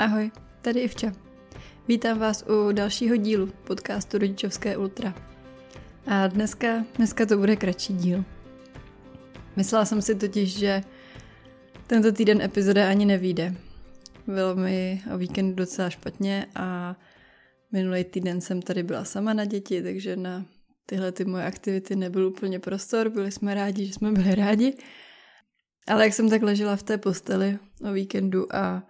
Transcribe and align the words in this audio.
Ahoj, 0.00 0.30
tady 0.62 0.80
Ivča. 0.80 1.12
Vítám 1.88 2.18
vás 2.18 2.44
u 2.48 2.72
dalšího 2.72 3.16
dílu 3.16 3.46
podcastu 3.66 4.18
Rodičovské 4.18 4.76
Ultra. 4.76 5.14
A 6.06 6.26
dneska, 6.26 6.84
dneska 6.96 7.26
to 7.26 7.36
bude 7.36 7.56
kratší 7.56 7.94
díl. 7.94 8.24
Myslela 9.56 9.84
jsem 9.84 10.02
si 10.02 10.14
totiž, 10.14 10.58
že 10.58 10.82
tento 11.86 12.12
týden 12.12 12.42
epizoda 12.42 12.90
ani 12.90 13.06
nevíde. 13.06 13.54
Bylo 14.26 14.54
mi 14.54 15.02
o 15.14 15.18
víkendu 15.18 15.54
docela 15.54 15.90
špatně 15.90 16.46
a 16.54 16.96
minulý 17.72 18.04
týden 18.04 18.40
jsem 18.40 18.62
tady 18.62 18.82
byla 18.82 19.04
sama 19.04 19.32
na 19.32 19.44
děti, 19.44 19.82
takže 19.82 20.16
na 20.16 20.44
tyhle 20.86 21.12
ty 21.12 21.24
moje 21.24 21.44
aktivity 21.44 21.96
nebyl 21.96 22.26
úplně 22.26 22.58
prostor. 22.58 23.08
Byli 23.08 23.32
jsme 23.32 23.54
rádi, 23.54 23.86
že 23.86 23.92
jsme 23.92 24.12
byli 24.12 24.34
rádi. 24.34 24.76
Ale 25.86 26.04
jak 26.04 26.14
jsem 26.14 26.30
tak 26.30 26.42
ležela 26.42 26.76
v 26.76 26.82
té 26.82 26.98
posteli 26.98 27.58
o 27.90 27.92
víkendu 27.92 28.56
a 28.56 28.82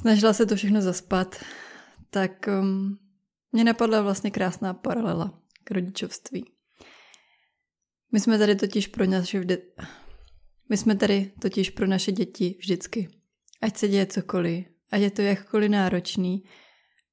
snažila 0.00 0.32
se 0.32 0.46
to 0.46 0.56
všechno 0.56 0.82
zaspat, 0.82 1.44
tak 2.10 2.48
um, 2.60 2.98
mě 3.52 3.64
napadla 3.64 4.02
vlastně 4.02 4.30
krásná 4.30 4.74
paralela 4.74 5.42
k 5.64 5.70
rodičovství. 5.70 6.44
My 8.12 8.20
jsme 8.20 8.38
tady 8.38 8.56
totiž 8.56 8.86
pro 8.86 9.06
naše 9.06 9.40
vždy... 9.40 9.62
My 10.70 10.76
jsme 10.76 10.96
tady 10.96 11.32
totiž 11.40 11.70
pro 11.70 11.86
naše 11.86 12.12
děti 12.12 12.56
vždycky. 12.58 13.08
Ať 13.60 13.76
se 13.76 13.88
děje 13.88 14.06
cokoliv, 14.06 14.66
ať 14.90 15.00
je 15.00 15.10
to 15.10 15.22
jakkoliv 15.22 15.70
náročný, 15.70 16.42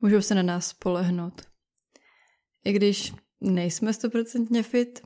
můžou 0.00 0.20
se 0.20 0.34
na 0.34 0.42
nás 0.42 0.66
spolehnout. 0.66 1.42
I 2.64 2.72
když 2.72 3.12
nejsme 3.40 3.92
stoprocentně 3.92 4.62
fit, 4.62 5.00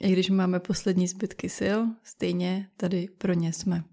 i 0.00 0.12
když 0.12 0.30
máme 0.30 0.60
poslední 0.60 1.08
zbytky 1.08 1.48
sil, 1.58 1.78
stejně 2.02 2.70
tady 2.76 3.08
pro 3.18 3.32
ně 3.32 3.52
jsme. 3.52 3.84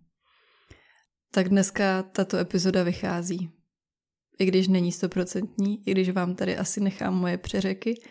Tak 1.36 1.50
dneska 1.50 2.04
tato 2.04 2.38
epizoda 2.38 2.84
vychází. 2.84 3.50
I 4.40 4.46
když 4.46 4.68
není 4.68 4.92
stoprocentní, 4.92 5.88
i 5.88 5.92
když 5.92 6.10
vám 6.10 6.36
tady 6.36 6.58
asi 6.58 6.82
nechám 6.82 7.16
moje 7.16 7.38
přeřeky 7.38 8.02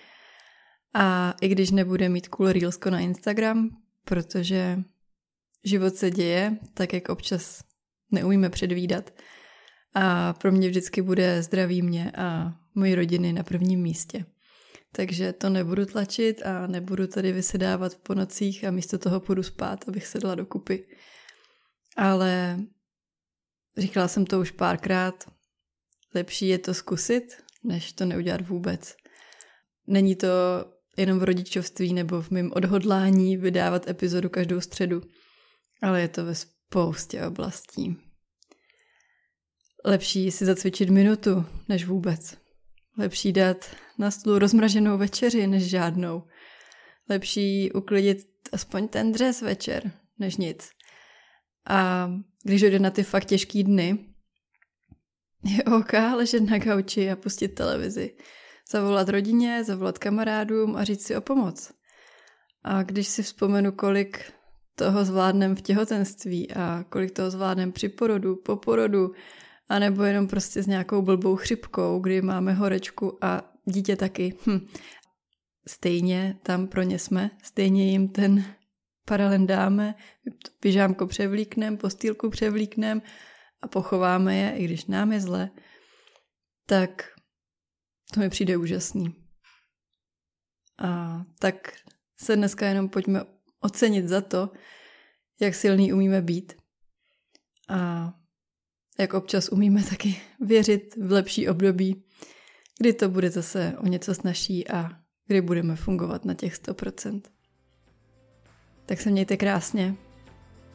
a 0.95 1.35
i 1.41 1.49
když 1.49 1.71
nebude 1.71 2.09
mít 2.09 2.29
cool 2.29 2.53
reelsko 2.53 2.91
na 2.91 3.01
Instagram, 3.01 3.71
protože 4.05 4.79
život 5.65 5.95
se 5.95 6.11
děje 6.11 6.59
tak, 6.75 6.93
jak 6.93 7.09
občas 7.09 7.65
neumíme 8.11 8.51
předvídat. 8.51 9.11
A 9.95 10.33
pro 10.33 10.53
mě 10.53 10.69
vždycky 10.69 11.03
bude 11.03 11.43
zdraví 11.43 11.83
mě 11.83 12.13
a 12.17 12.55
mojí 12.75 12.95
rodiny 12.95 13.33
na 13.33 13.43
prvním 13.43 13.81
místě. 13.83 14.25
Takže 14.93 15.33
to 15.33 15.51
nebudu 15.51 15.87
tlačit 15.87 16.43
a 16.43 16.67
nebudu 16.67 17.07
tady 17.07 17.33
vysedávat 17.33 17.95
po 17.95 18.15
nocích 18.15 18.65
a 18.65 18.71
místo 18.71 18.99
toho 18.99 19.21
půjdu 19.21 19.43
spát, 19.43 19.89
abych 19.89 20.07
sedla 20.07 20.35
do 20.35 20.47
kupy. 20.47 20.87
Ale 21.97 22.59
říkala 23.77 24.09
jsem 24.09 24.27
to 24.27 24.41
už 24.41 24.51
párkrát, 24.51 25.31
lepší 26.15 26.49
je 26.49 26.59
to 26.59 26.75
zkusit, 26.75 27.25
než 27.65 27.93
to 27.93 28.05
neudělat 28.05 28.49
vůbec. 28.49 28.97
Není 29.87 30.17
to 30.17 30.29
jenom 30.97 31.19
v 31.19 31.25
rodičovství 31.25 31.93
nebo 31.93 32.23
v 32.23 32.31
mém 32.31 32.53
odhodlání 32.55 33.37
vydávat 33.37 33.89
epizodu 33.89 34.29
každou 34.29 34.61
středu, 34.61 35.03
ale 35.83 36.01
je 36.01 36.09
to 36.09 36.25
ve 36.25 36.35
spoustě 36.35 37.27
oblastí. 37.27 37.97
Lepší 39.85 40.31
si 40.31 40.45
zacvičit 40.45 40.91
minutu, 40.91 41.45
než 41.69 41.87
vůbec. 41.87 42.37
Lepší 42.99 43.33
dát 43.33 43.77
na 43.99 44.11
stůl 44.11 44.39
rozmraženou 44.39 44.99
večeři, 44.99 45.47
než 45.47 45.71
žádnou. 45.71 46.23
Lepší 47.09 47.73
uklidit 47.73 48.19
aspoň 48.53 48.89
ten 48.89 49.13
dres 49.13 49.43
večer, 49.43 49.93
než 50.19 50.37
nic. 50.37 50.71
A 51.67 52.11
když 52.43 52.63
jde 52.63 52.79
na 52.79 52.91
ty 52.91 53.03
fakt 53.03 53.25
těžký 53.25 53.65
dny, 53.65 53.99
je 55.45 55.65
ok 55.65 55.93
ležet 55.93 56.41
na 56.41 56.59
gauči 56.59 57.11
a 57.11 57.17
pustit 57.17 57.49
televizi. 57.49 58.17
Zavolat 58.71 59.09
rodině, 59.09 59.65
zavolat 59.65 59.99
kamarádům 59.99 60.77
a 60.77 60.85
říct 60.85 61.07
si 61.07 61.17
o 61.17 61.21
pomoc. 61.21 61.73
A 62.65 62.83
když 62.83 63.09
si 63.09 63.23
vzpomenu, 63.23 63.73
kolik 63.73 64.33
toho 64.75 65.05
zvládnem 65.05 65.57
v 65.57 65.61
těhotenství 65.61 66.51
a 66.53 66.85
kolik 66.89 67.11
toho 67.11 67.31
zvládnem 67.31 67.73
při 67.73 67.89
porodu, 67.89 68.37
po 68.37 68.57
porodu, 68.57 69.13
anebo 69.69 70.03
jenom 70.03 70.27
prostě 70.27 70.63
s 70.63 70.67
nějakou 70.67 71.03
blbou 71.03 71.37
chřipkou, 71.37 72.01
kdy 72.01 72.23
máme 72.23 72.53
horečku 72.53 73.19
a 73.25 73.55
dítě 73.65 73.97
taky. 73.97 74.35
Hm. 74.47 74.67
Stejně 75.67 76.37
tam 76.43 76.67
pro 76.67 76.83
ně 76.83 76.99
jsme, 76.99 77.31
stejně 77.43 77.91
jim 77.91 78.09
ten 78.09 78.45
paralen 79.05 79.47
dáme, 79.47 79.95
pyžámko 80.61 81.07
převlíknem, 81.07 81.77
postýlku 81.77 82.31
převlíknem 82.31 83.03
a 83.63 83.69
pochováme 83.69 84.37
je, 84.37 84.57
i 84.57 84.65
když 84.65 84.87
nám 84.87 85.13
je 85.13 85.21
zle, 85.21 85.51
tak 86.67 87.15
to 88.15 88.21
mi 88.21 88.31
přijde 88.31 88.57
úžasný. 88.57 89.15
A 90.79 91.21
tak 91.39 91.73
se 92.17 92.37
dneska 92.37 92.67
jenom 92.67 92.89
pojďme 92.89 93.21
ocenit 93.61 94.09
za 94.09 94.21
to, 94.21 94.51
jak 95.41 95.55
silný 95.55 95.93
umíme 95.93 96.23
být. 96.23 96.53
A 97.69 98.13
jak 98.99 99.15
občas 99.15 99.49
umíme 99.49 99.83
taky 99.83 100.21
věřit 100.41 100.97
v 100.97 101.13
lepší 101.13 101.49
období, 101.49 102.05
kdy 102.79 102.93
to 102.93 103.09
bude 103.09 103.31
zase 103.31 103.75
o 103.79 103.87
něco 103.87 104.15
snažší 104.15 104.69
a 104.69 104.91
kdy 105.27 105.41
budeme 105.41 105.77
fungovat 105.77 106.25
na 106.25 106.35
těch 106.35 106.55
100%. 106.55 107.23
Tak 108.87 109.01
se 109.01 109.11
mějte 109.11 109.37
krásně. 109.37 109.95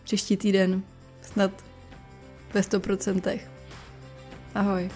Příští 0.04 0.38
týden 0.38 0.84
snad 1.22 1.52
ve 2.54 2.62
100%. 2.62 3.40
Ahoj. 4.56 4.90